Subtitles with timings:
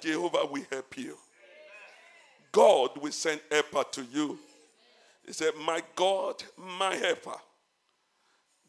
[0.00, 1.16] Jehovah will help you.
[2.52, 4.38] God will send helper to you.
[5.26, 7.36] He said, My God, my helper.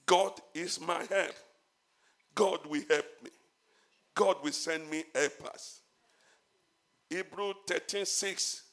[0.06, 1.36] God is my help.
[2.36, 3.30] God will help me.
[4.14, 5.80] God will send me helpers.
[7.10, 8.64] Hebrew 13 6.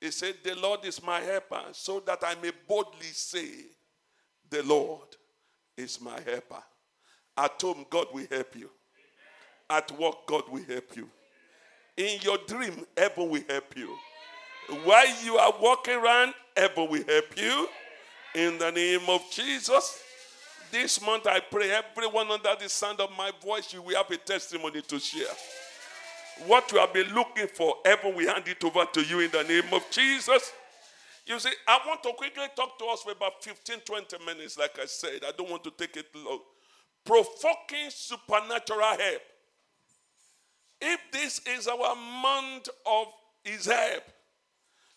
[0.00, 3.48] He said, The Lord is my helper, so that I may boldly say,
[4.48, 5.16] The Lord
[5.76, 6.62] is my helper.
[7.36, 8.70] At home, God will help you.
[9.70, 11.08] At work, God will help you.
[11.96, 13.96] In your dream, heaven will help you.
[14.84, 17.68] While you are walking around, heaven will help you.
[18.34, 20.00] In the name of Jesus.
[20.70, 24.16] This month, I pray everyone under the sound of my voice, you will have a
[24.16, 25.26] testimony to share.
[26.46, 29.42] What you have been looking for, heaven will hand it over to you in the
[29.42, 30.50] name of Jesus.
[31.26, 34.78] You see, I want to quickly talk to us for about 15, 20 minutes, like
[34.80, 35.20] I said.
[35.28, 36.40] I don't want to take it long.
[37.04, 39.22] Provoking supernatural help.
[40.84, 43.06] If this is our month of
[43.44, 44.02] His help,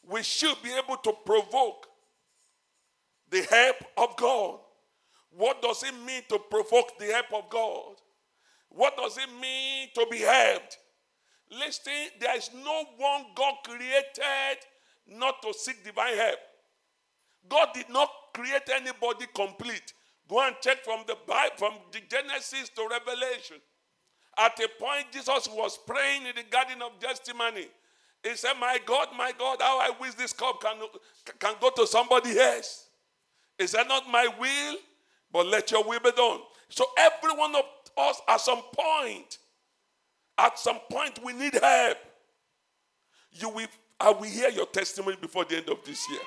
[0.09, 1.85] we should be able to provoke
[3.29, 4.59] the help of God.
[5.29, 7.95] What does it mean to provoke the help of God?
[8.69, 10.77] What does it mean to be helped?
[11.51, 14.57] Listen, there is no one God created
[15.07, 16.39] not to seek divine help.
[17.47, 19.93] God did not create anybody complete.
[20.27, 23.57] Go and check from the Bible, from the Genesis to Revelation.
[24.37, 27.67] At a point, Jesus was praying in the Garden of Gethsemane.
[28.23, 30.77] He said, My God, my God, how I wish this cup can,
[31.39, 32.87] can go to somebody else.
[33.57, 34.77] Is that Not my will,
[35.31, 36.39] but let your will be done.
[36.69, 37.63] So every one of
[37.97, 39.37] us at some point,
[40.37, 41.97] at some point, we need help.
[43.31, 43.67] You will,
[43.99, 46.19] I will hear your testimony before the end of this year.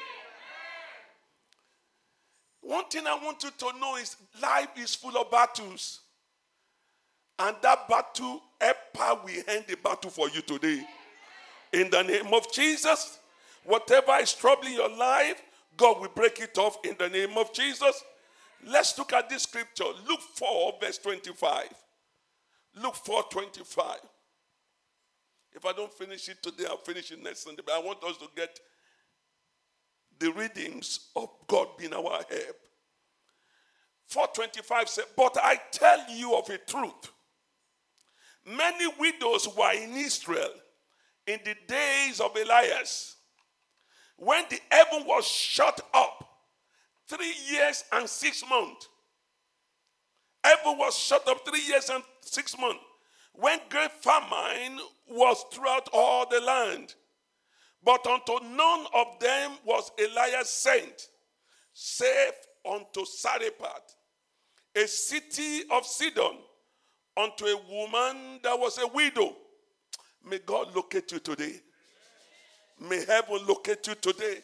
[2.61, 6.01] One thing I want you to know is life is full of battles.
[7.39, 10.85] And that battle, Epa will end the battle for you today.
[11.73, 13.19] In the name of Jesus,
[13.65, 15.41] whatever is troubling your life,
[15.77, 18.03] God will break it off in the name of Jesus.
[18.67, 19.85] Let's look at this scripture.
[20.09, 21.69] Luke 4, verse 25.
[22.83, 23.97] Luke 4, 25.
[25.55, 27.63] If I don't finish it today, I'll finish it next Sunday.
[27.65, 28.59] But I want us to get
[30.19, 32.57] the readings of God being our help.
[34.07, 37.13] 425 said, But I tell you of a truth.
[38.49, 40.51] Many widows were in Israel
[41.27, 43.17] in the days of Elias,
[44.17, 46.27] when the heaven was shut up
[47.07, 48.89] three years and six months.
[50.43, 52.81] Heaven was shut up three years and six months
[53.35, 54.79] when great famine
[55.11, 56.95] was throughout all the land.
[57.85, 61.09] But unto none of them was Elias sent,
[61.75, 62.33] save
[62.69, 63.95] unto Zarephath,
[64.75, 66.39] a city of Sidon,
[67.19, 69.35] unto a woman that was a widow.
[70.25, 71.61] May God locate you today.
[72.81, 74.39] May heaven locate you today.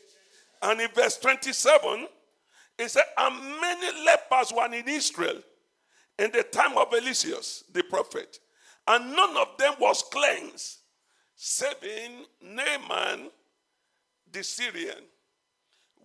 [0.62, 2.08] And in verse 27,
[2.78, 5.40] it said, And many lepers were in Israel
[6.18, 8.38] in the time of Eliseus, the prophet,
[8.86, 10.78] and none of them was cleansed,
[11.36, 13.30] saving Naaman
[14.32, 15.04] the Syrian.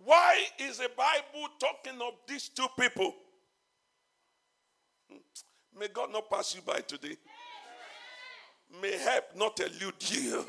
[0.04, 3.14] Why is the Bible talking of these two people?
[5.78, 7.16] May God not pass you by today.
[8.80, 10.44] May help not elude you.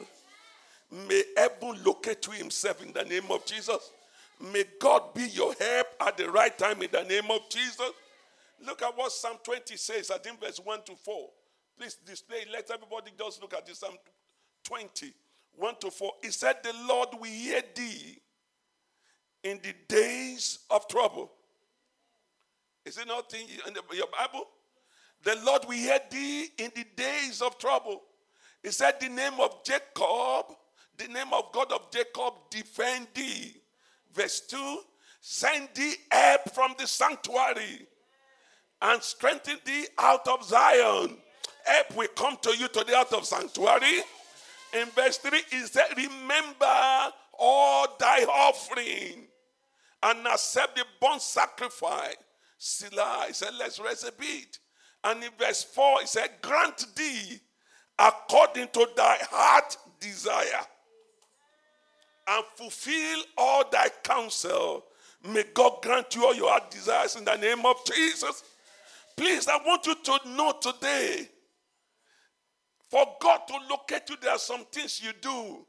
[1.08, 3.92] May heaven locate you himself in the name of Jesus.
[4.40, 7.92] May God be your help at the right time in the name of Jesus.
[8.66, 11.30] Look at what Psalm 20 says, I think verse 1 to 4.
[11.78, 13.96] Please display, let everybody just look at this Psalm
[14.66, 15.14] 20,
[15.56, 16.12] 1 to 4.
[16.22, 18.20] He said, The Lord will hear thee
[19.44, 21.32] in the days of trouble.
[22.86, 24.48] Is it not in your Bible?
[25.24, 28.02] The Lord will hear thee in the days of trouble.
[28.64, 30.56] He said, The name of Jacob,
[30.98, 33.56] the name of God of Jacob, defend thee.
[34.14, 34.80] Verse 2
[35.20, 37.88] Send thee help from the sanctuary
[38.82, 41.18] and strengthen thee out of Zion.
[41.66, 44.02] Help will come to you today out of sanctuary.
[44.74, 49.28] In verse 3, he said, Remember all thy offering
[50.02, 52.16] and accept the burnt sacrifice.
[52.58, 54.58] Selah, he said, Let's rest a bit.
[55.04, 57.40] And in verse 4, he said, Grant thee
[57.98, 60.66] according to thy heart desire
[62.28, 64.86] and fulfill all thy counsel.
[65.24, 68.44] May God grant you all your heart desires in the name of Jesus.
[69.18, 71.30] Please, I want you to know today
[72.92, 75.66] for God to locate you, there are some things you do.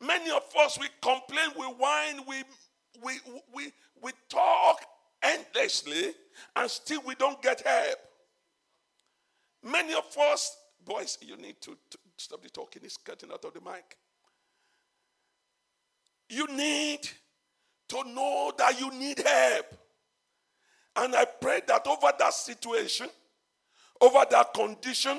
[0.00, 2.44] Many of us, we complain, we whine, we,
[3.02, 3.14] we,
[3.52, 4.84] we, we talk
[5.22, 6.12] endlessly,
[6.56, 7.98] and still we don't get help.
[9.62, 12.82] Many of us, boys, you need to, to stop the talking.
[12.84, 13.96] It's cutting out of the mic.
[16.28, 17.00] You need
[17.88, 19.66] to know that you need help.
[20.96, 23.08] And I pray that over that situation,
[24.00, 25.18] over that condition,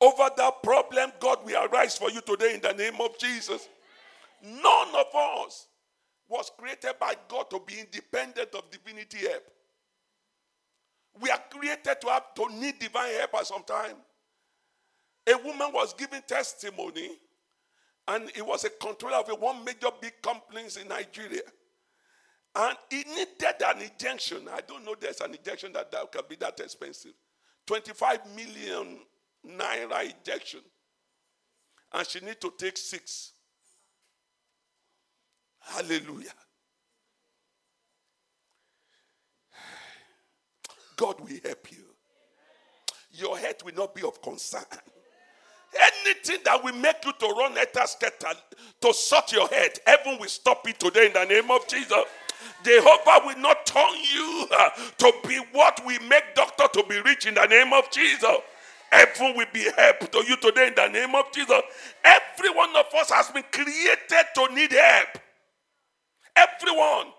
[0.00, 3.68] over that problem, God will arise for you today in the name of Jesus.
[4.42, 5.66] None of us
[6.30, 9.42] was created by God to be independent of divinity help.
[11.20, 13.96] We are created to have to need divine help at some time.
[15.28, 17.10] A woman was giving testimony,
[18.08, 21.42] and it was a controller of a one major big companies in Nigeria.
[22.54, 24.48] And he needed an injection.
[24.52, 27.12] I don't know there's an injection that, that can be that expensive.
[27.66, 29.00] 25 million
[29.46, 30.60] naira injection.
[31.92, 33.32] And she need to take six.
[35.70, 36.32] Hallelujah.
[40.96, 41.84] God will help you.
[43.12, 44.64] Your head will not be of concern.
[46.04, 47.54] Anything that will make you to run
[47.86, 48.38] scatter
[48.80, 52.04] to sort your head, heaven will stop it today in the name of Jesus.
[52.64, 57.26] Jehovah will not turn you uh, to be what we make doctor to be rich
[57.26, 58.36] in the name of Jesus.
[58.90, 61.60] Heaven will be help to you today in the name of Jesus.
[62.04, 65.18] Every one of us has been created to need help.
[66.36, 67.12] Everyone.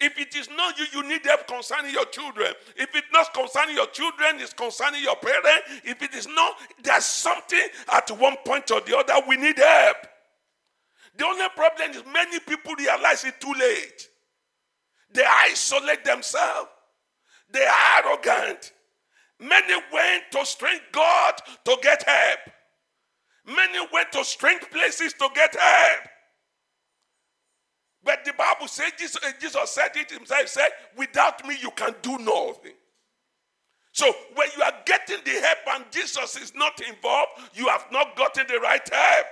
[0.00, 2.52] If it is not you, you need help concerning your children.
[2.76, 5.80] If it's not concerning your children, it's concerning your parents.
[5.84, 9.96] If it is not, there's something at one point or the other we need help.
[11.16, 14.08] The only problem is many people realize it too late.
[15.12, 16.68] They isolate themselves.
[17.50, 18.72] They are arrogant.
[19.38, 21.34] Many went to strange God
[21.64, 22.40] to get help.
[23.46, 26.00] Many went to strange places to get help.
[28.04, 31.94] But the Bible says, Jesus, uh, Jesus said it himself, said, without me you can
[32.02, 32.74] do nothing.
[33.92, 38.16] So when you are getting the help and Jesus is not involved, you have not
[38.16, 39.26] gotten the right help.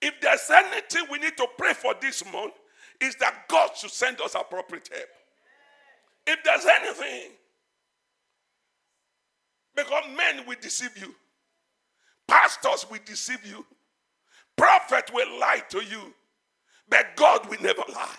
[0.00, 2.54] If there's anything we need to pray for this month,
[3.00, 5.08] is that God should send us appropriate help.
[6.26, 7.32] If there's anything,
[9.74, 11.14] because men will deceive you,
[12.28, 13.66] pastors will deceive you,
[14.56, 16.14] prophet will lie to you,
[16.88, 18.16] but God will never lie.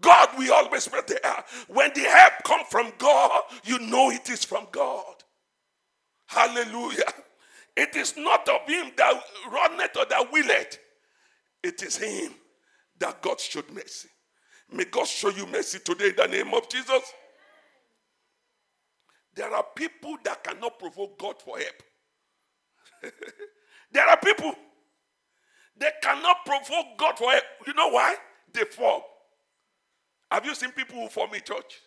[0.00, 1.44] God will always be there.
[1.68, 5.14] When the help comes from God, you know it is from God.
[6.26, 7.12] Hallelujah.
[7.76, 9.22] It is not of him that
[9.52, 10.78] runneth or that willeth.
[11.62, 12.32] It is him
[12.98, 14.08] that God showed mercy.
[14.70, 17.02] May God show you mercy today in the name of Jesus.
[19.34, 21.82] There are people that cannot provoke God for help.
[23.92, 24.54] there are people
[25.76, 27.32] they cannot provoke God for.
[27.66, 28.16] You know why?
[28.52, 29.04] They fall.
[30.30, 31.80] Have you seen people who form in church?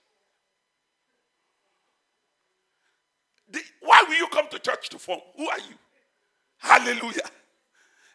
[3.49, 5.19] The, why will you come to church to form?
[5.37, 5.75] Who are you?
[6.57, 7.29] Hallelujah.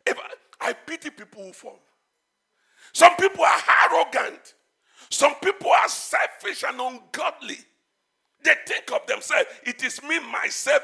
[0.06, 1.76] If I, I pity people who form.
[2.92, 4.54] Some people are arrogant.
[5.10, 7.58] Some people are selfish and ungodly.
[8.42, 10.82] They think of themselves, it is me, myself,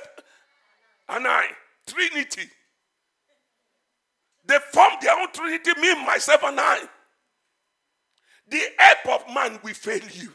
[1.08, 1.46] and I.
[1.86, 2.48] Trinity.
[4.48, 6.80] They form their own Trinity, me, myself, and I.
[8.48, 10.32] The help of man will fail you.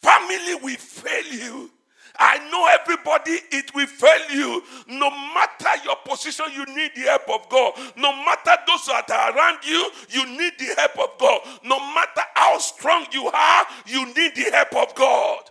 [0.00, 1.70] Family will fail you.
[2.18, 4.62] I know everybody, it will fail you.
[4.88, 7.74] No matter your position, you need the help of God.
[7.96, 11.40] No matter those that are around you, you need the help of God.
[11.64, 15.42] No matter how strong you are, you need the help of God.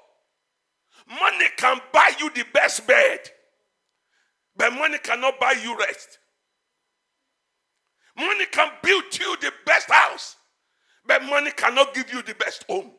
[1.07, 3.19] Money can buy you the best bed,
[4.55, 6.19] but money cannot buy you rest.
[8.17, 10.37] Money can build you the best house,
[11.05, 12.91] but money cannot give you the best home.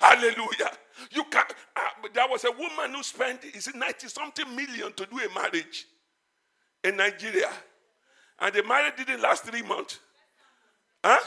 [0.00, 0.70] Hallelujah.
[1.10, 1.44] You can.
[1.76, 5.34] Uh, there was a woman who spent is it ninety something million to do a
[5.34, 5.86] marriage
[6.84, 7.50] in Nigeria,
[8.40, 9.98] and the marriage didn't last three months.
[11.04, 11.18] Huh?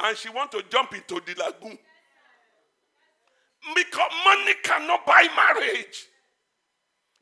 [0.00, 1.78] And she want to jump into the lagoon
[3.74, 6.06] because money cannot buy marriage.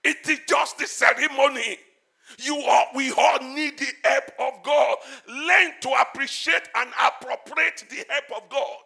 [0.03, 1.79] It is just the ceremony.
[2.39, 4.97] You all, we all need the help of God.
[5.29, 8.79] Learn to appreciate and appropriate the help of God.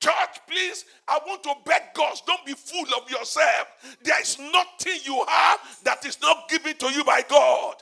[0.00, 3.68] Church, please, I want to beg God, don't be full of yourself.
[4.02, 7.74] There is nothing you have that is not given to you by God.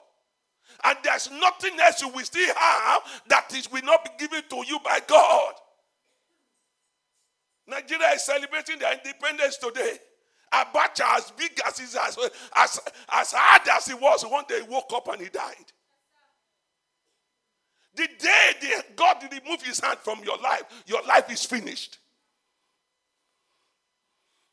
[0.84, 4.64] And there's nothing else you will still have that is will not be given to
[4.66, 5.54] you by God.
[7.66, 9.98] Nigeria is celebrating their independence today.
[10.52, 12.18] Abacha, as big as as,
[12.56, 12.80] as,
[13.12, 15.72] as hard as he was, one day he woke up and he died.
[17.94, 21.98] The day the, God remove his hand from your life, your life is finished.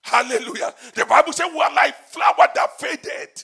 [0.01, 0.73] Hallelujah.
[0.93, 3.43] The Bible says we are like flower that faded.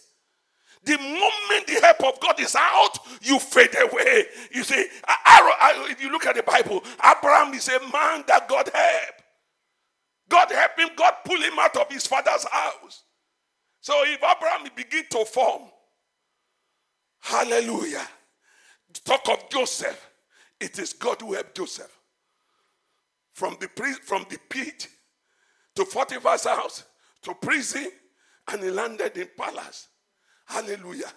[0.83, 4.25] The moment the help of God is out, you fade away.
[4.51, 9.20] You see, if you look at the Bible, Abraham is a man that God helped.
[10.81, 13.03] Him, God pulled him out of his father's house.
[13.79, 15.63] So if Abraham begin to form,
[17.19, 18.07] hallelujah,
[19.03, 20.09] talk of Joseph,
[20.59, 21.97] it is God who helped Joseph.
[23.33, 23.67] From the,
[24.03, 24.87] from the pit
[25.75, 26.83] to Potiphar's house
[27.23, 27.89] to prison,
[28.51, 29.87] and he landed in palace.
[30.45, 31.11] Hallelujah.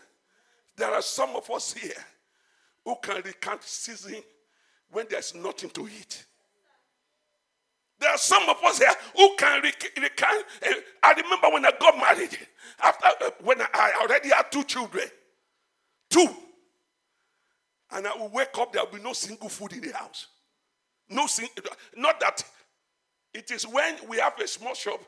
[0.76, 1.92] There are some of us here
[2.84, 4.22] who can recount season
[4.90, 6.24] when there's nothing to eat.
[8.00, 10.44] There are some of us here who can recount.
[10.62, 12.36] Eh, I remember when I got married,
[12.82, 15.06] after uh, when I already had two children,
[16.10, 16.28] two,
[17.92, 20.26] and I will wake up, there will be no single food in the house.
[21.08, 21.48] No, sing,
[21.96, 22.42] not that
[23.32, 25.00] it is when we have a small shop,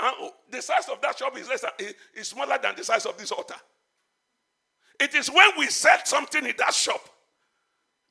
[0.00, 1.70] and the size of that shop is less than,
[2.14, 3.54] is smaller than the size of this altar.
[5.00, 7.00] It is when we sell something in that shop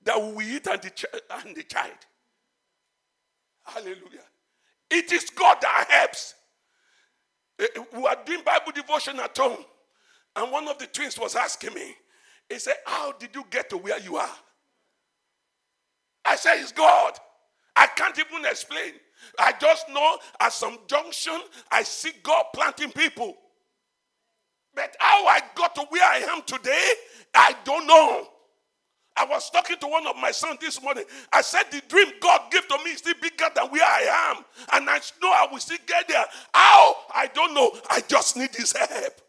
[0.04, 1.08] that we eat and the,
[1.46, 1.94] and the child.
[3.64, 4.26] Hallelujah.
[4.90, 6.36] It is God that helps.
[7.60, 9.64] Eh, eh, we are doing Bible devotion at home,
[10.36, 11.96] and one of the twins was asking me,
[12.50, 14.36] he said, How did you get to where you are?
[16.26, 17.14] I said, It's God.
[17.76, 18.94] I can't even explain.
[19.40, 21.40] I just know at some junction,
[21.72, 23.36] I see God planting people.
[24.76, 26.92] But how I got to where I am today,
[27.34, 28.28] I don't know.
[29.16, 31.04] I was talking to one of my sons this morning.
[31.32, 34.44] I said, The dream God gave to me is still bigger than where I am.
[34.74, 36.24] And I know I will still get there.
[36.54, 36.96] How?
[37.14, 37.72] I don't know.
[37.90, 39.22] I just need His help.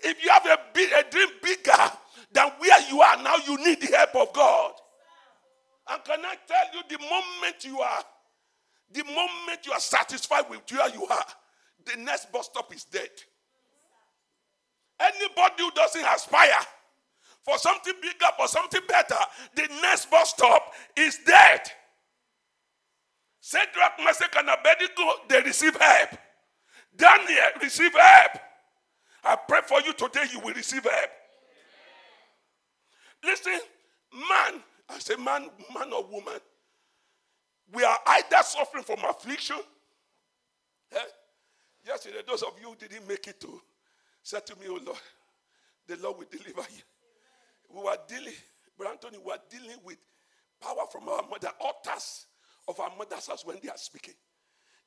[0.00, 1.72] If you have a, big, a dream bigger
[2.32, 4.72] than where you are now, you need the help of God.
[5.90, 8.02] And can I tell you, the moment you are,
[8.92, 11.24] the moment you are satisfied with where you are,
[11.86, 13.10] the next bus stop is dead.
[15.00, 16.52] Anybody who doesn't aspire
[17.44, 19.18] for something bigger, for something better,
[19.54, 21.60] the next bus stop is dead.
[23.40, 26.10] Shadrach, Meshach, and Abednego, they receive help.
[26.96, 28.38] Daniel receive help.
[29.24, 31.10] I pray for you today, you will receive help.
[33.22, 33.60] Listen,
[34.12, 36.40] man, I say man, man or woman,
[37.72, 39.56] we are either suffering from affliction.
[40.92, 40.98] Eh?
[41.86, 43.60] Yesterday, those of you who didn't make it to
[44.22, 44.98] said to me, Oh Lord,
[45.86, 46.82] the Lord will deliver you.
[47.72, 48.34] We were dealing,
[48.76, 49.98] Brother Anthony, we were dealing with
[50.60, 52.26] power from our mother, altars
[52.68, 54.14] of our mother's house when they are speaking.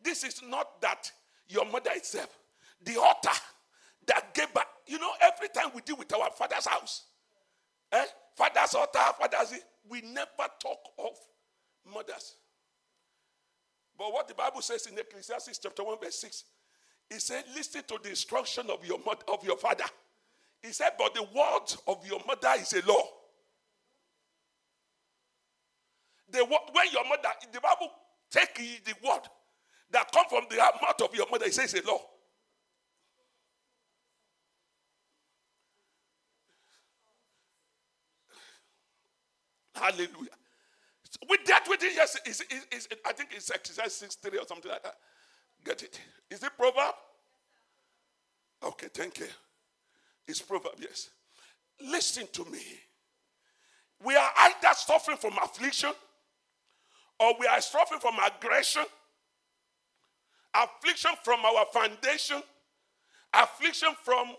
[0.02, 1.12] This is not that
[1.48, 2.38] your mother itself,
[2.84, 3.38] the altar
[4.08, 4.68] that gave back.
[4.88, 7.06] You know, every time we deal with our father's house,
[7.92, 8.06] eh?
[8.36, 9.54] father's altar, father's,
[9.90, 11.12] we never talk of
[11.94, 12.36] mothers.
[13.98, 16.44] But what the Bible says in Ecclesiastes chapter 1, verse 6,
[17.10, 19.86] he said, Listen to the instruction of your, mother, of your father.
[20.62, 23.04] He said, But the word of your mother is a law.
[26.30, 27.90] The, word, when your mother, the Bible
[28.30, 29.22] take the word
[29.92, 32.00] that come from the mouth of your mother, it says a law.
[39.76, 40.10] Hallelujah.
[41.30, 42.18] With that, with it yes.
[42.26, 44.96] Is, is, I think it's exercise 6 3 or something like that.
[45.64, 46.00] Get it?
[46.30, 46.96] Is it proverb?
[48.64, 49.28] Okay, thank you.
[50.28, 51.10] It's proverb, yes.
[51.82, 52.62] Listen to me.
[54.04, 55.92] We are either suffering from affliction
[57.20, 58.84] or we are suffering from aggression,
[60.54, 62.42] affliction from our foundation,
[63.34, 64.34] affliction from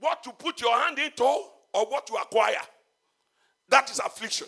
[0.00, 2.54] what to put your hand into or what to acquire.
[3.68, 4.46] That is affliction.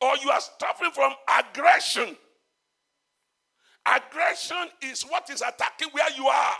[0.00, 2.16] Or you are suffering from aggression
[3.96, 6.56] Aggression is what is attacking where you are.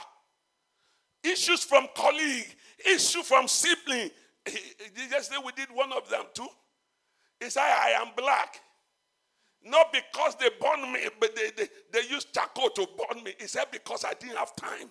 [1.25, 2.55] Issues from colleague,
[2.87, 4.11] issue from sibling.
[5.11, 6.49] Yesterday we did one of them too.
[7.41, 8.61] He said, I am black.
[9.65, 13.35] Not because they born me, but they, they, they used charcoal to burn me.
[13.39, 14.89] He said, because I didn't have time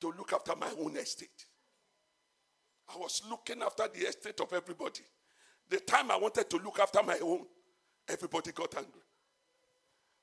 [0.00, 1.46] to look after my own estate.
[2.94, 5.02] I was looking after the estate of everybody.
[5.68, 7.44] The time I wanted to look after my own,
[8.08, 9.02] everybody got angry.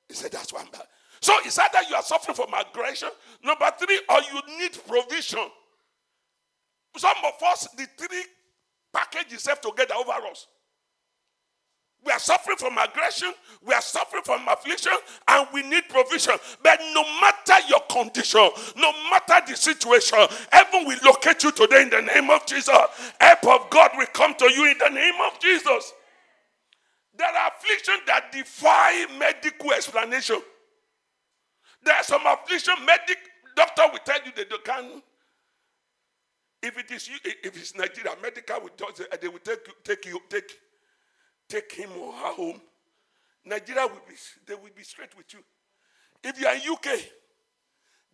[0.08, 0.86] He said, That's why I'm bad.
[1.20, 3.08] So it's either you are suffering from aggression,
[3.42, 5.46] number three, or you need provision.
[6.96, 8.24] Some of us, the three
[8.92, 10.46] packages have together over us.
[12.04, 13.32] We are suffering from aggression,
[13.66, 14.92] we are suffering from affliction,
[15.26, 16.34] and we need provision.
[16.62, 20.18] But no matter your condition, no matter the situation,
[20.52, 22.76] heaven will locate you today in the name of Jesus.
[23.20, 25.92] Help of God will come to you in the name of Jesus.
[27.18, 30.40] There are afflictions that defy medical explanation.
[31.82, 33.18] There are some affliction, medic,
[33.56, 35.02] doctor will tell you that they can.
[36.66, 38.88] If it is you, if it's Nigeria, medical will tell
[39.22, 40.52] they will take you, take you, take,
[41.48, 42.60] take him or her home.
[43.44, 44.14] Nigeria will be,
[44.48, 45.38] they will be straight with you.
[46.24, 46.98] If you are in UK,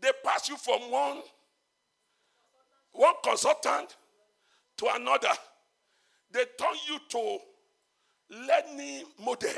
[0.02, 1.22] they pass you from one,
[2.92, 3.96] one consultant
[4.76, 5.32] to another.
[6.30, 7.38] They turn you to
[8.28, 9.48] learning model.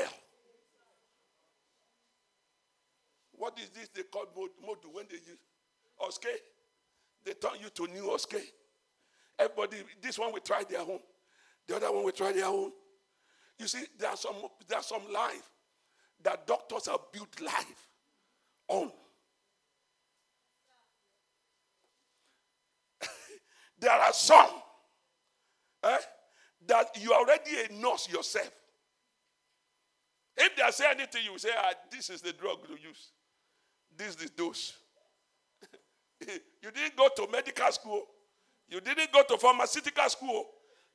[3.33, 4.27] What is this they call
[4.61, 5.37] model when they use
[5.99, 6.37] OSCE?
[7.25, 8.41] They turn you to new OSCE.
[9.37, 10.99] Everybody, this one will try their own.
[11.67, 12.71] The other one will try their own.
[13.59, 14.35] You see, there are some,
[14.67, 15.49] there are some life
[16.23, 17.89] that doctors have built life
[18.67, 18.91] on.
[23.79, 24.49] there are some
[25.83, 25.97] eh,
[26.67, 28.51] that you already a nurse yourself.
[30.37, 33.11] If they say anything, you say, ah, this is the drug to use.
[33.95, 34.73] This is the dose.
[36.27, 38.03] you didn't go to medical school.
[38.69, 40.45] You didn't go to pharmaceutical school.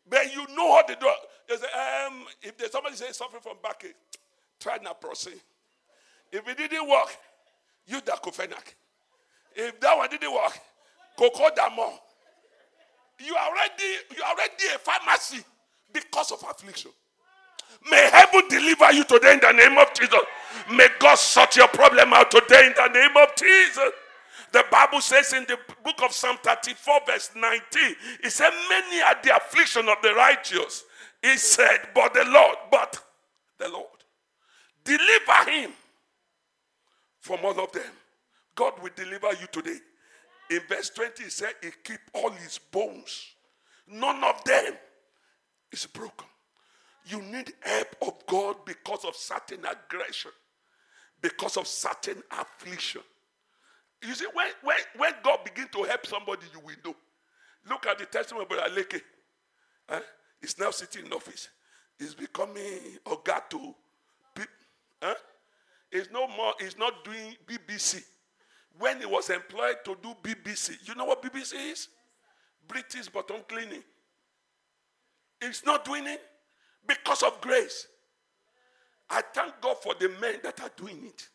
[0.09, 1.09] But you know what they do.
[1.49, 1.67] Say,
[2.07, 3.95] um, if there's somebody say suffering from backache,
[4.59, 5.35] try naproxen.
[6.33, 7.09] If it didn't work,
[7.87, 8.75] use diclofenac.
[9.55, 10.59] If that one didn't work,
[11.19, 11.93] cocodamol.
[13.19, 13.85] You already
[14.17, 15.45] you already a pharmacy
[15.93, 16.91] because of affliction.
[17.91, 20.21] May heaven deliver you today in the name of Jesus.
[20.73, 23.91] May God sort your problem out today in the name of Jesus.
[24.53, 27.61] The Bible says in the book of Psalm 34, verse 19,
[28.25, 30.85] it said, Many are the affliction of the righteous.
[31.23, 33.03] He said, But the Lord, but
[33.59, 33.87] the Lord,
[34.85, 35.73] deliver him
[37.21, 37.93] from all of them.
[38.55, 39.79] God will deliver you today.
[40.51, 43.27] In verse 20, he said, He keep all his bones.
[43.87, 44.75] None of them
[45.73, 46.27] is broken.
[47.07, 50.33] You need help of God because of certain aggression,
[51.21, 53.03] because of certain affliction.
[54.03, 56.97] You see, when, when, when God begin to help somebody, you will know.
[57.69, 59.01] Look at the testimony of Brother Leke.
[59.91, 60.01] Eh?
[60.41, 61.49] He's now sitting in office.
[61.99, 63.75] He's becoming Ogato.
[65.03, 65.15] Huh?
[65.91, 68.03] He's no more, he's not doing BBC.
[68.79, 71.89] When he was employed to do BBC, you know what BBC is?
[72.67, 73.83] British bottom cleaning.
[75.41, 76.23] He's not doing it
[76.87, 77.87] because of grace.
[79.09, 81.29] I thank God for the men that are doing it.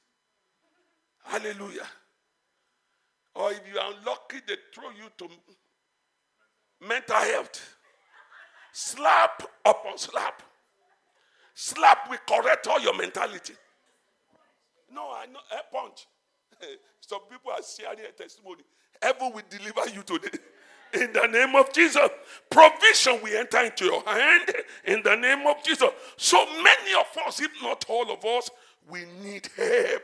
[1.23, 1.87] Hallelujah.
[3.35, 5.29] Or if you are unlucky, they throw you to
[6.87, 7.75] mental health.
[8.71, 10.41] Slap upon slap.
[11.53, 13.53] Slap will correct all your mentality.
[14.91, 15.39] No, I know.
[15.51, 16.07] A punch.
[17.01, 18.63] Some people are sharing a testimony.
[19.01, 20.37] Heaven will deliver you today.
[20.93, 22.07] In the name of Jesus.
[22.49, 24.53] Provision will enter into your hand.
[24.85, 25.89] In the name of Jesus.
[26.15, 28.49] So many of us, if not all of us,
[28.89, 30.03] we need help.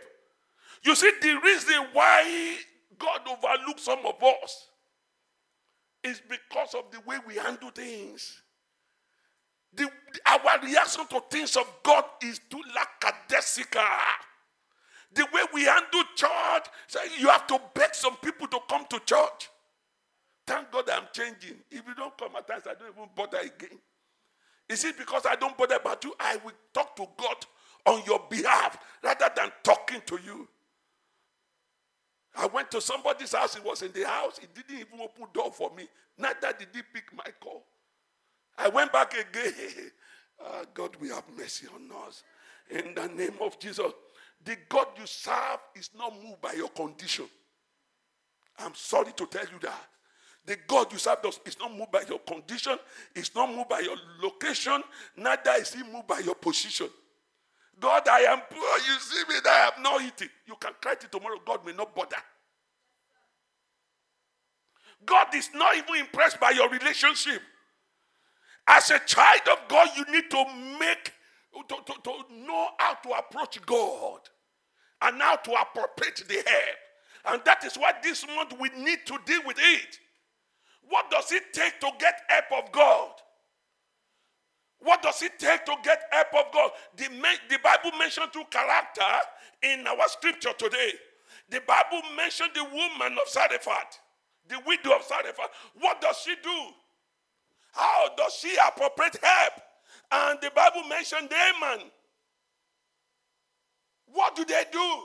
[0.84, 2.58] You see, the reason why
[2.98, 4.68] God overlooks some of us
[6.04, 8.42] is because of the way we handle things.
[9.74, 9.90] The,
[10.26, 13.82] our reaction to things of God is too lackadaisical.
[15.14, 19.00] The way we handle church, so you have to beg some people to come to
[19.00, 19.50] church.
[20.48, 21.58] Thank God I'm changing.
[21.70, 23.78] If you don't come at times, I don't even bother again.
[24.68, 26.14] Is it because I don't bother about you?
[26.20, 27.46] I will talk to God
[27.86, 30.48] on your behalf rather than talking to you.
[32.36, 33.56] I went to somebody's house.
[33.56, 34.40] He was in the house.
[34.40, 35.88] He didn't even open door for me.
[36.18, 37.64] Neither did he pick my call.
[38.58, 39.54] I went back again.
[40.44, 42.24] Uh, God will have mercy on us.
[42.70, 43.92] In the name of Jesus.
[44.44, 47.26] The God you serve is not moved by your condition.
[48.58, 49.88] I'm sorry to tell you that.
[50.46, 52.78] The God you serve does, is not moved by your condition,
[53.16, 54.82] it's not moved by your location,
[55.16, 56.90] neither is he moved by your position.
[57.82, 58.78] God, I am poor.
[58.88, 60.30] You see me, I have no eating.
[60.46, 61.38] You can cry it tomorrow.
[61.44, 62.16] God may not bother.
[65.06, 67.42] God is not even impressed by your relationship.
[68.68, 70.46] As a child of God, you need to
[70.80, 71.12] make,
[71.68, 74.20] to, to, to know how to approach God
[75.02, 77.34] and how to appropriate the help.
[77.34, 79.98] And that is why this month we need to deal with it.
[80.88, 83.12] What does it take to get help of God?
[84.82, 86.72] What does it take to get help of God?
[86.98, 87.08] The,
[87.50, 89.02] the Bible mentioned two character
[89.62, 90.94] in our scripture today.
[91.50, 94.00] The Bible mentioned the woman of Zarephath,
[94.48, 95.50] the widow of Zarephath.
[95.80, 96.60] What does she do?
[97.74, 99.54] How does she appropriate help?
[100.12, 101.86] And the Bible mentioned Naaman.
[104.08, 105.04] What do they do?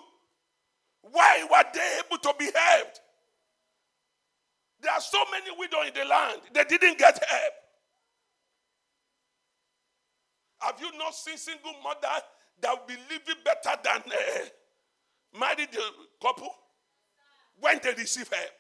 [1.03, 3.01] Why were they able to be helped?
[4.81, 7.53] There are so many widows in the land, they didn't get help.
[10.61, 12.23] Have you not seen single mother
[12.61, 15.77] that will be living better than uh, married
[16.23, 16.51] couple?
[17.61, 18.51] when they receive help.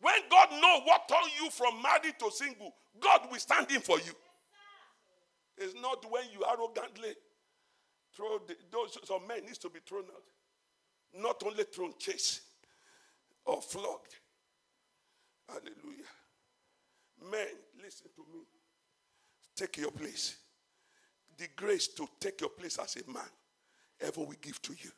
[0.00, 3.98] When God knows what turn you from married to single, God will stand in for
[3.98, 4.12] you.
[5.58, 7.14] It's not when you arrogantly
[8.16, 11.22] throw the, those some men needs to be thrown out.
[11.22, 12.40] Not only thrown, chased
[13.44, 14.14] or flogged.
[15.48, 16.08] Hallelujah.
[17.30, 17.48] Men,
[17.82, 18.40] listen to me.
[19.60, 20.36] Take your place.
[21.36, 23.28] The grace to take your place as a man,
[24.00, 24.90] ever we give to you.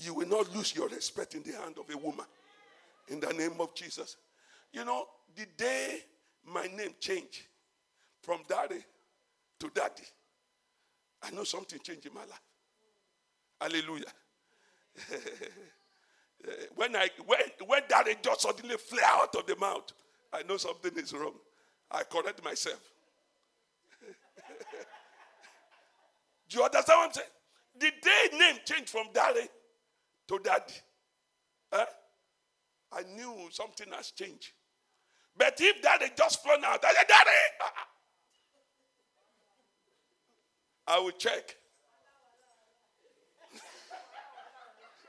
[0.00, 2.26] You will not lose your respect in the hand of a woman.
[3.06, 4.16] In the name of Jesus.
[4.72, 5.04] You know,
[5.36, 6.00] the day
[6.52, 7.42] my name changed
[8.22, 8.84] from daddy
[9.60, 10.02] to daddy,
[11.22, 12.42] I know something changed in my life.
[13.60, 14.12] Hallelujah.
[16.74, 17.38] when I when
[17.68, 19.92] when daddy just suddenly flew out of the mouth,
[20.32, 21.34] I know something is wrong.
[21.92, 22.80] I correct myself.
[26.48, 27.28] Do you understand what I'm saying?
[27.78, 29.48] The day name changed from daddy
[30.28, 30.74] to daddy.
[31.72, 31.86] Huh?
[32.92, 34.52] I knew something has changed.
[35.36, 37.30] But if daddy just flown out, I said, Daddy,
[40.88, 41.56] I will check.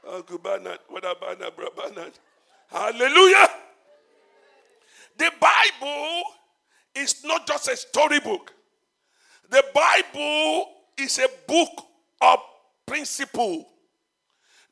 [0.12, 2.14] Uncle Bernard, what about Bernard, Bro Bernard?
[2.70, 3.48] Hallelujah.
[5.18, 6.24] The Bible
[6.94, 8.54] is not just a storybook.
[9.50, 10.66] The Bible
[10.98, 11.86] is a book
[12.22, 12.40] of
[12.86, 13.68] principle.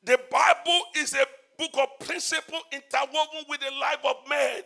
[0.04, 1.26] The Bible is a
[1.58, 4.62] book of principle interwoven with the life of man.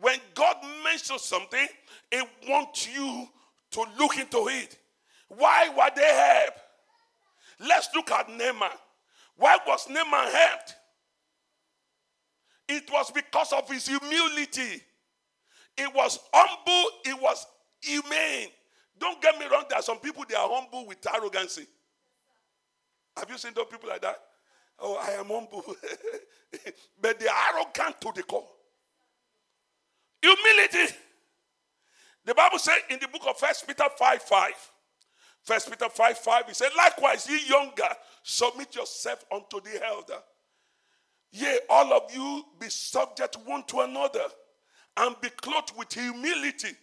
[0.00, 1.66] When God mentions something,
[2.10, 3.28] He wants you
[3.72, 4.78] to look into it.
[5.28, 6.58] Why were they helped?
[7.60, 8.70] Let's look at Naaman.
[9.36, 10.76] Why was Naaman helped?
[12.68, 14.82] It was because of his humility.
[15.76, 17.46] It was humble, it was
[17.80, 18.48] humane.
[18.98, 21.66] Don't get me wrong, there are some people they are humble with arrogancy.
[23.16, 24.18] Have you seen those people like that?
[24.78, 25.64] Oh, I am humble.
[27.00, 28.46] but they are arrogant to the core.
[30.22, 30.94] Humility.
[32.24, 34.52] The Bible says in the book of First Peter 5 5,
[35.42, 37.88] First Peter 5 5, he said, Likewise, ye younger,
[38.22, 40.18] submit yourself unto the elder.
[41.32, 44.24] Yea, all of you be subject one to another
[44.96, 46.76] and be clothed with humility.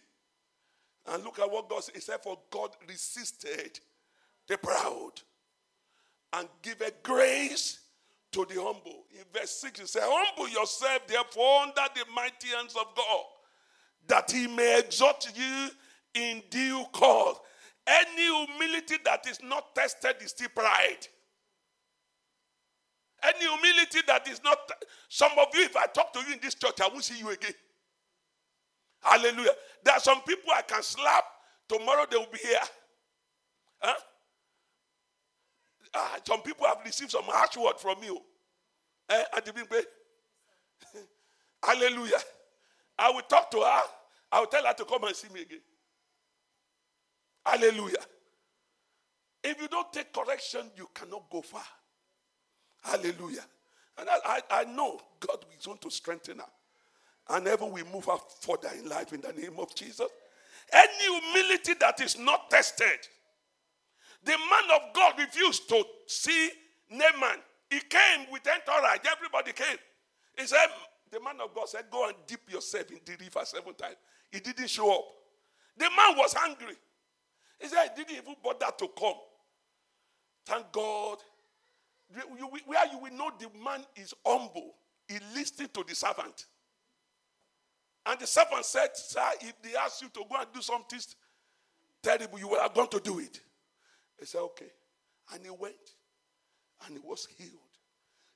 [1.07, 1.95] And look at what God said.
[1.95, 3.79] He said, For God resisted
[4.47, 5.11] the proud
[6.33, 7.79] and give a grace
[8.31, 9.05] to the humble.
[9.13, 13.23] In verse 6, he said, Humble yourself, therefore, under the mighty hands of God,
[14.07, 15.69] that he may exalt you
[16.13, 17.37] in due course.
[17.87, 21.07] Any humility that is not tested is still pride.
[23.23, 24.57] Any humility that is not,
[25.07, 27.29] some of you, if I talk to you in this church, I won't see you
[27.29, 27.53] again.
[29.05, 29.51] Hallelujah.
[29.83, 31.25] There are some people I can slap,
[31.69, 32.59] tomorrow they will be here.
[33.81, 33.95] Huh?
[35.95, 38.19] Ah, some people have received some harsh word from you.
[39.09, 39.23] Eh,
[41.63, 42.19] Hallelujah.
[42.99, 43.81] I will talk to her.
[44.31, 45.61] I will tell her to come and see me again.
[47.45, 48.03] Hallelujah.
[49.43, 51.63] If you don't take correction, you cannot go far.
[52.83, 53.45] Hallelujah.
[53.97, 56.45] And I, I, I know God is going to strengthen her.
[57.29, 60.07] And ever we move her further in life in the name of Jesus.
[60.71, 63.07] Any humility that is not tested,
[64.23, 66.49] the man of God refused to see
[66.89, 67.39] Naaman.
[67.69, 68.99] He came with entourage.
[69.11, 69.77] Everybody came.
[70.37, 70.67] He said,
[71.11, 73.95] the man of God said, go and dip yourself in the river seven times.
[74.31, 75.05] He didn't show up.
[75.77, 76.75] The man was angry.
[77.59, 79.15] He said, he didn't even bother to come.
[80.45, 81.17] Thank God.
[82.67, 84.75] Where you will know the man is humble,
[85.07, 86.45] he listened to the servant.
[88.05, 90.99] And the servant said, Sir, if they ask you to go and do something
[92.03, 93.39] terrible, you are going to do it.
[94.19, 94.71] He said, Okay.
[95.33, 95.73] And he went
[96.85, 97.51] and he was healed.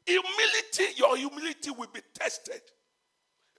[0.05, 2.61] Humility, your humility will be tested.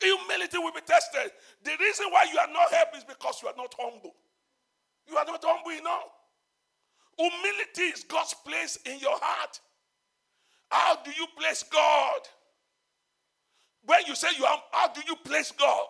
[0.00, 1.30] Humility will be tested.
[1.62, 4.14] The reason why you are not helped is because you are not humble.
[5.08, 6.10] You are not humble enough.
[7.16, 9.60] Humility is God's place in your heart.
[10.70, 12.20] How do you place God?
[13.84, 15.86] When you say you are, how do you place God?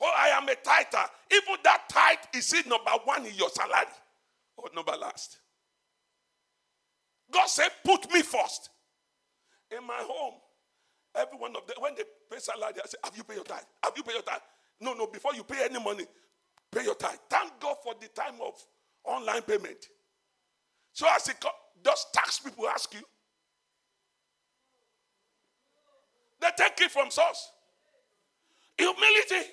[0.00, 1.08] Oh, I am a tither.
[1.32, 3.86] Even that tithe is it number one in your salary
[4.56, 5.38] or number last.
[7.32, 8.70] God said, put me first.
[9.76, 10.34] In my home,
[11.14, 13.64] every one of them, when they pay salary, I say, have you paid your tithe?
[13.82, 14.40] Have you paid your tithe?
[14.80, 16.04] No, no, before you pay any money,
[16.70, 17.18] pay your tithe.
[17.28, 18.54] Thank God for the time of
[19.04, 19.86] online payment.
[20.92, 21.36] So as it
[21.82, 23.00] does tax people ask you?
[26.40, 27.50] They take it from source.
[28.78, 29.50] Humility.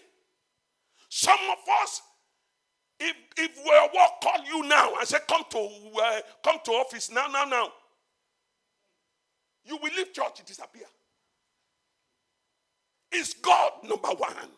[1.15, 2.01] Some of us,
[2.99, 5.59] If if your work call you now and say come to
[6.03, 7.71] uh, come to office now now now,
[9.63, 10.87] you will leave church disappear.
[13.11, 14.49] It's God number one.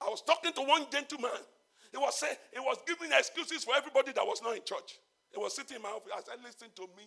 [0.00, 1.30] I was talking to one gentleman.
[1.92, 4.98] He was saying he was giving excuses for everybody that was not in church.
[5.32, 6.12] He was sitting in my office.
[6.12, 7.06] I said, listen to me.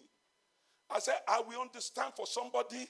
[0.89, 2.87] I said, I will understand for somebody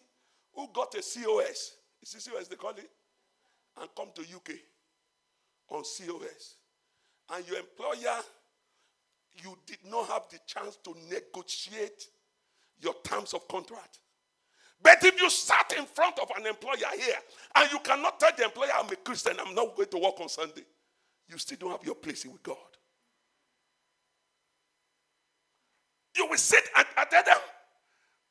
[0.53, 1.77] who got a COS.
[2.03, 2.89] Is it COS they call it?
[3.79, 4.57] And come to UK
[5.69, 6.55] on COS.
[7.31, 8.17] And your employer,
[9.43, 12.07] you did not have the chance to negotiate
[12.81, 13.99] your terms of contract.
[14.81, 17.15] But if you sat in front of an employer here
[17.55, 20.29] and you cannot tell the employer, I'm a Christian, I'm not going to work on
[20.29, 20.63] Sunday,
[21.27, 22.57] you still don't have your place with God.
[26.15, 27.37] You will sit and I tell them,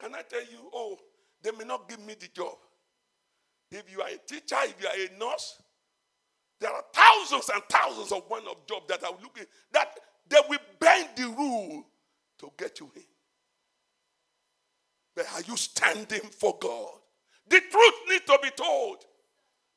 [0.00, 0.98] can I tell you, oh,
[1.42, 2.56] they may not give me the job.
[3.70, 5.62] If you are a teacher, if you are a nurse,
[6.60, 10.58] there are thousands and thousands of one of jobs that are looking that they will
[10.80, 11.86] bend the rule
[12.38, 13.02] to get you in.
[15.14, 16.92] But are you standing for God?
[17.48, 19.04] The truth needs to be told.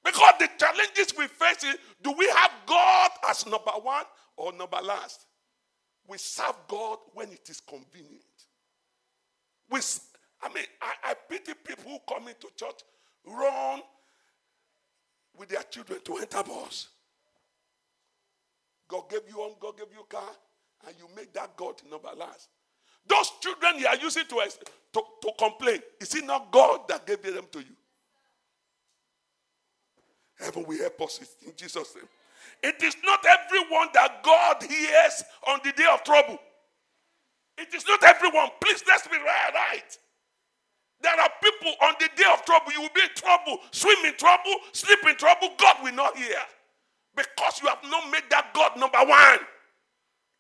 [0.04, 4.78] Because the challenges we face is do we have God as number one or number
[4.84, 5.26] last?
[6.08, 8.24] We serve God when it is convenient.
[9.70, 9.80] We,
[10.42, 12.82] I mean, I, I pity people who come into church,
[13.26, 13.82] run
[15.38, 16.88] with their children to enter bus.
[18.88, 20.22] God gave you home, God gave you car,
[20.88, 22.50] and you make that God number last.
[23.08, 24.44] Those children you are using to,
[24.94, 27.76] to, to complain, is it not God that gave them to you?
[30.40, 32.06] Heaven will help us in Jesus' name.
[32.64, 36.38] It is not everyone that God hears on the day of trouble.
[37.58, 38.50] It is not everyone.
[38.64, 39.98] Please, let's be right.
[41.02, 42.72] There are people on the day of trouble.
[42.72, 45.50] You will be in trouble, swim in trouble, sleep in trouble.
[45.58, 46.38] God will not hear.
[47.16, 49.40] Because you have not made that God number one.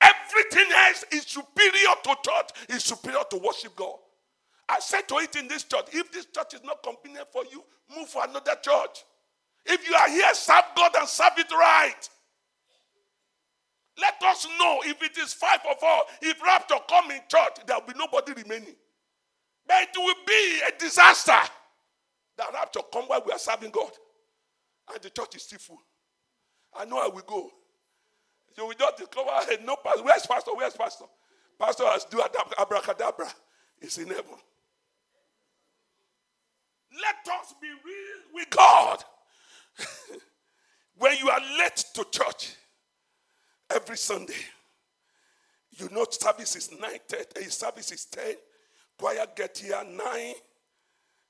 [0.02, 3.95] Everything else is superior to church, is superior to worship God.
[4.69, 7.63] I said to it in this church if this church is not convenient for you,
[7.95, 9.04] move for another church.
[9.65, 12.10] If you are here, serve God and serve it right.
[14.00, 16.00] Let us know if it is five or four.
[16.21, 18.76] If rapture come in church, there will be nobody remaining.
[19.72, 21.50] But it will be a disaster.
[22.38, 23.92] That rapture come while we are serving God.
[24.94, 25.82] And the church is still full.
[26.78, 27.50] I know I will go.
[28.58, 30.04] You will just discover, hey, no pastor.
[30.04, 30.52] Where's pastor?
[30.54, 31.06] Where's pastor?
[31.58, 32.22] Pastor has do
[32.60, 33.28] abracadabra.
[33.80, 34.36] It's in heaven.
[36.92, 39.04] Let us be real with God.
[40.98, 42.56] when you are late to church
[43.74, 44.34] every Sunday,
[45.78, 48.36] you know service is 9 30, eh, service is 10,
[49.02, 50.34] choir get here 9,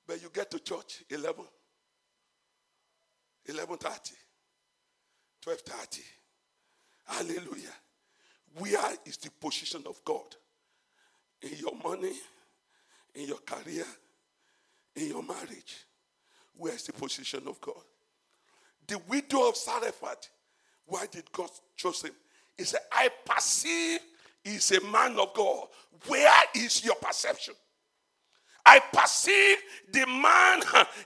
[0.06, 1.46] but you get to church 11,
[3.50, 4.12] 11.30,
[5.46, 6.00] 12.30.
[7.06, 7.74] Hallelujah.
[8.58, 10.36] Where is the position of God?
[11.42, 12.14] In your money,
[13.16, 13.86] in your career,
[14.98, 15.86] in your marriage.
[16.58, 17.84] Where is the position of God?
[18.86, 20.30] The widow of Zarephath,
[20.86, 22.12] why did God choose him?
[22.58, 24.02] He said, I perceive
[24.44, 25.68] he's a man of God.
[26.08, 27.54] Where is your perception?
[28.66, 29.58] I perceive
[29.92, 30.62] the man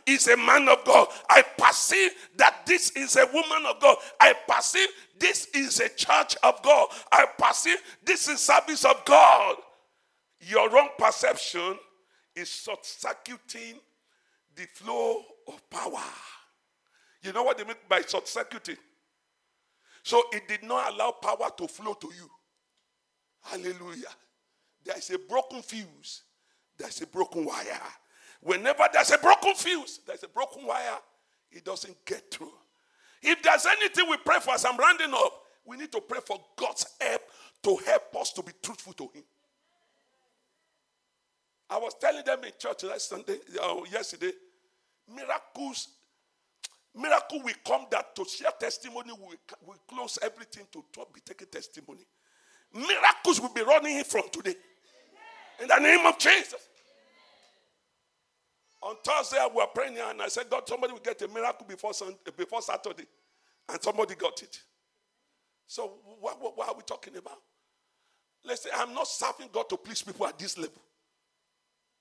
[0.06, 1.08] is a man of God.
[1.30, 3.98] I perceive that this is a woman of God.
[4.20, 6.88] I perceive this is a church of God.
[7.12, 9.56] I perceive this is service of God.
[10.42, 11.78] Your wrong perception
[12.36, 13.80] is short circuiting
[14.56, 16.04] the flow of power.
[17.22, 18.78] You know what they mean by short circuiting?
[20.04, 22.30] So it did not allow power to flow to you.
[23.46, 24.14] Hallelujah.
[24.84, 26.24] There is a broken fuse,
[26.78, 27.80] there's a broken wire.
[28.42, 30.98] Whenever there's a broken fuse, there's a broken wire,
[31.52, 32.52] it doesn't get through.
[33.22, 35.34] If there's anything we pray for as I'm rounding up,
[35.66, 37.22] we need to pray for God's help
[37.64, 39.24] to help us to be truthful to Him.
[41.70, 44.32] I was telling them in church last Sunday, uh, yesterday,
[45.12, 45.88] miracles,
[46.94, 51.48] miracle will come that to share testimony, we will close everything to, to be taking
[51.48, 52.06] testimony.
[52.76, 54.56] Miracles will be running in from today.
[55.62, 56.68] In the name of Jesus.
[58.82, 61.94] On Thursday, we were praying and I said, God, somebody will get a miracle before,
[61.94, 63.06] Sunday, before Saturday.
[63.70, 64.60] And somebody got it.
[65.66, 67.40] So, what, what, what are we talking about?
[68.44, 70.82] Let's say, I'm not serving God to please people at this level.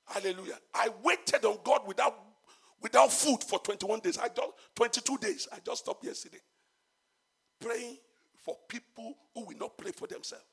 [0.07, 0.59] Hallelujah.
[0.75, 2.19] I waited on God without,
[2.83, 4.19] without food for 21 days.
[4.19, 5.49] I just 22 days.
[5.51, 6.41] I just stopped yesterday.
[7.61, 7.97] Praying
[8.45, 10.45] for people who will not pray for themselves.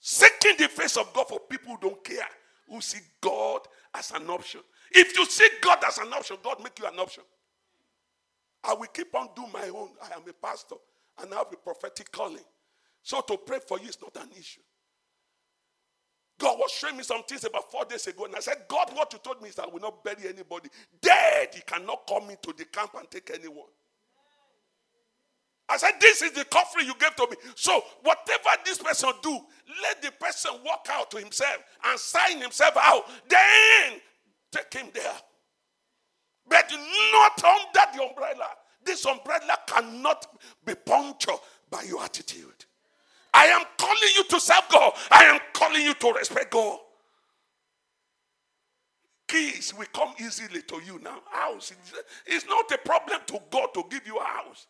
[0.00, 2.28] Seeking the face of God for people who don't care,
[2.68, 3.60] who see God
[3.94, 4.60] as an option.
[4.92, 7.24] If you see God as an option, God make you an option.
[8.64, 9.90] I will keep on doing my own.
[10.02, 10.76] I am a pastor.
[11.22, 12.44] and I have a prophetic calling.
[13.02, 14.60] So to pray for you is not an issue.
[16.38, 19.12] God was showing me some things about four days ago, and I said, God, what
[19.12, 20.68] you told me is that I will not bury anybody.
[21.00, 23.68] Dead, he cannot come into the camp and take anyone.
[25.68, 27.36] I said, This is the covering you gave to me.
[27.56, 29.40] So, whatever this person do,
[29.82, 33.04] let the person walk out to himself and sign himself out.
[33.28, 34.00] Then
[34.50, 35.14] take him there.
[36.48, 36.70] But
[37.12, 38.48] not under the umbrella.
[38.84, 40.26] This umbrella cannot
[40.64, 42.64] be punctured by your attitude.
[43.34, 44.92] I am calling you to serve God.
[45.10, 46.78] I am calling you to respect God.
[49.28, 51.18] Keys will come easily to you now.
[51.30, 51.72] House.
[52.26, 54.68] It's not a problem to God to give you a house.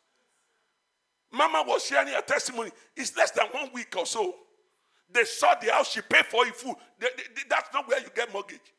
[1.31, 2.71] Mama was sharing her testimony.
[2.97, 4.35] It's less than one week or so.
[5.13, 6.79] They saw the house, she paid for it full.
[7.49, 8.75] that's not where you get mortgage.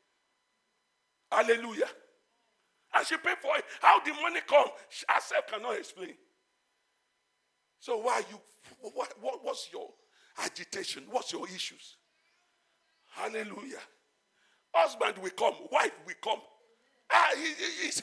[1.32, 1.90] Hallelujah.
[2.94, 3.66] And she paid for it.
[3.82, 4.68] How the money come?
[4.90, 6.14] She herself cannot explain.
[7.80, 8.40] So why you
[8.94, 9.88] what, what what's your
[10.44, 11.04] agitation?
[11.10, 11.98] What's your issues?
[13.10, 13.82] Hallelujah.
[14.74, 16.40] Husband will come, wife will come.
[17.12, 17.56] Ah, it,
[17.88, 18.02] it,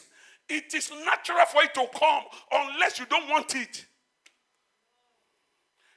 [0.48, 3.86] it is natural for it to come unless you don't want it.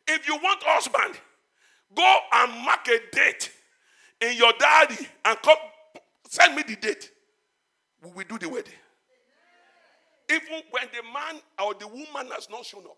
[0.08, 1.20] If you want husband,
[1.96, 3.52] go and mark a date
[4.22, 5.58] in your diary and come
[6.28, 7.12] send me the date.
[8.04, 8.74] We will do the wedding.
[10.30, 12.98] Even when the man or the woman has not shown up.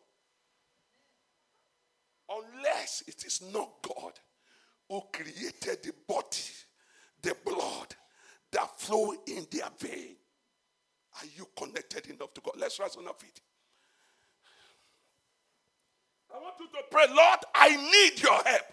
[2.29, 4.13] Unless it is not God
[4.87, 6.49] who created the body,
[7.21, 7.95] the blood
[8.51, 10.15] that flow in their vein.
[11.15, 12.53] Are you connected enough to God?
[12.57, 13.41] Let's rise on our feet.
[16.33, 18.63] I want you to pray, Lord, I need your help.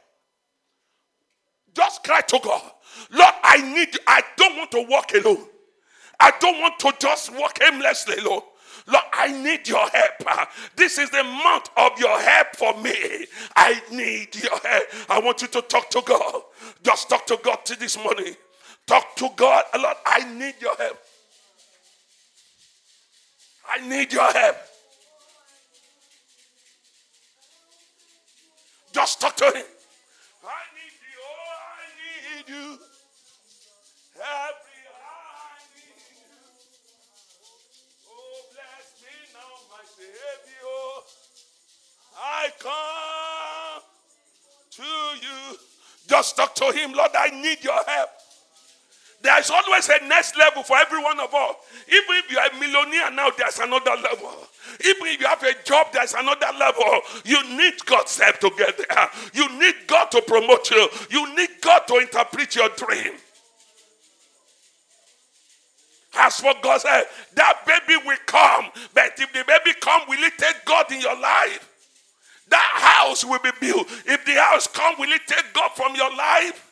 [1.77, 2.63] Just cry to God.
[3.11, 4.01] Lord, I need you.
[4.07, 5.45] I don't want to walk alone.
[6.19, 8.45] I don't want to just walk aimlessly, Lord.
[8.87, 10.49] Lord, I need your help.
[10.75, 13.27] This is the month of your help for me.
[13.55, 14.85] I need your help.
[15.11, 16.43] I want you to talk to God.
[16.83, 18.35] Just talk to God to this morning.
[18.87, 19.65] Talk to God.
[19.79, 20.99] Lord, I need your help.
[23.69, 24.57] I need your help.
[28.95, 29.65] Just talk to him.
[32.47, 32.79] Need you.
[34.17, 36.27] Every I need you.
[38.09, 41.03] Oh, bless me now, my Savior.
[42.19, 43.83] I come
[44.71, 45.59] to you.
[46.09, 47.11] Just talk to him, Lord.
[47.19, 48.16] I need your help.
[49.23, 51.57] There's always a next level for every one of us.
[51.89, 54.33] Even if you are a millionaire now, there's another level.
[54.85, 57.01] Even if you have a job, there's another level.
[57.25, 59.11] You need God's help to get there.
[59.33, 60.89] You need God to promote you.
[61.11, 63.15] You need God to interpret your dream.
[66.19, 68.67] As for God said, that baby will come.
[68.95, 71.73] But if the baby come, will it take God in your life?
[72.49, 73.87] That house will be built.
[74.07, 76.66] If the house come, will it take God from your life?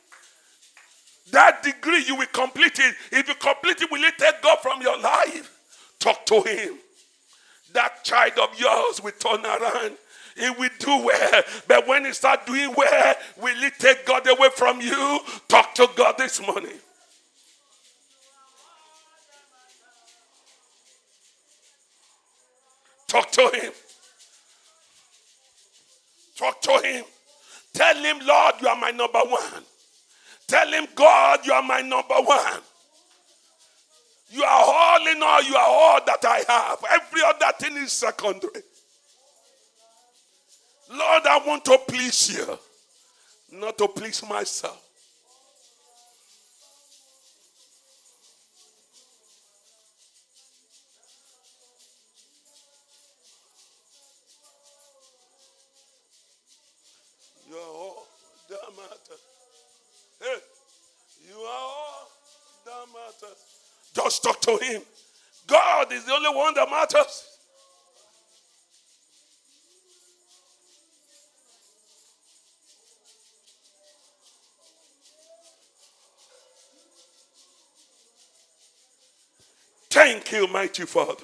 [1.31, 2.95] That degree, you will complete it.
[3.11, 5.51] If you complete it, will it take God from your life?
[5.99, 6.79] Talk to Him.
[7.73, 9.97] That child of yours will turn around.
[10.37, 11.43] He will do well.
[11.69, 15.21] But when he start doing well, will it take God away from you?
[15.49, 16.79] Talk to God this morning.
[23.07, 23.73] Talk to him.
[26.37, 27.05] Talk to him.
[27.73, 29.63] Tell him, Lord, you are my number one.
[30.47, 32.61] Tell him, God, you are my number one.
[34.31, 36.79] You are all in all, you are all that I have.
[36.91, 38.63] Every other thing is secondary.
[40.91, 42.59] Lord, I want to please you,
[43.59, 44.84] not to please myself.
[63.23, 63.39] Matters.
[63.95, 64.83] Just talk to him.
[65.47, 67.31] God is the only one that matters.
[79.91, 81.23] Thank you, mighty Father.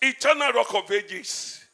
[0.00, 1.64] Eternal rock of ages.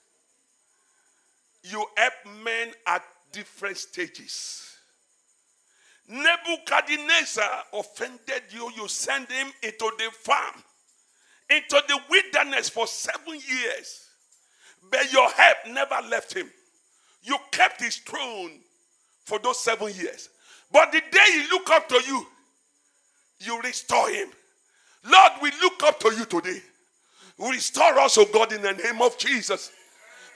[1.63, 4.68] You help men at different stages.
[6.09, 8.71] Nebuchadnezzar offended you.
[8.77, 10.63] You send him into the farm,
[11.51, 14.09] into the wilderness for seven years.
[14.91, 16.51] But your help never left him.
[17.23, 18.53] You kept his throne
[19.25, 20.31] for those seven years.
[20.73, 22.27] But the day he look up to you,
[23.41, 24.29] you restore him.
[25.05, 26.61] Lord, we look up to you today.
[27.39, 29.71] Restore us, O God, in the name of Jesus.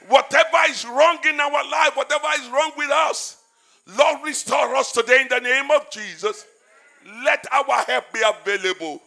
[0.07, 3.42] Whatever is wrong in our life, whatever is wrong with us,
[3.87, 6.45] Lord, restore us today in the name of Jesus.
[7.23, 9.01] Let our help be available.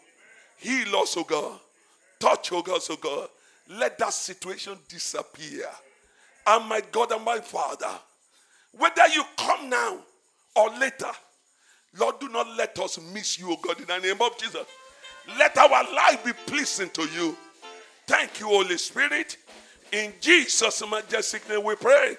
[0.59, 1.59] Heal us, oh God.
[2.19, 3.29] Touch, oh God, oh God.
[3.71, 5.69] Let that situation disappear.
[6.47, 7.91] And my God and my Father,
[8.77, 9.99] whether you come now
[10.55, 11.11] or later,
[11.99, 14.67] Lord, do not let us miss you, oh God, in the name of Jesus.
[15.39, 17.37] Let our life be pleasing to you.
[18.07, 19.37] Thank you, Holy Spirit.
[19.91, 22.17] In Jesus' majestic name we pray.